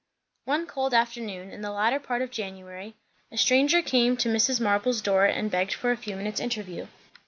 One 0.45 0.65
cold 0.65 0.95
afternoon 0.95 1.51
in 1.51 1.61
the 1.61 1.69
latter 1.69 1.99
part 1.99 2.23
of 2.23 2.31
January, 2.31 2.95
a 3.31 3.37
stranger 3.37 3.83
came 3.83 4.17
to 4.17 4.29
Mrs. 4.29 4.59
Marble's 4.59 4.99
door 4.99 5.25
and 5.25 5.51
begged 5.51 5.75
for 5.75 5.91
a 5.91 5.95
few 5.95 6.15
minutes' 6.15 6.39
interview. 6.39 6.87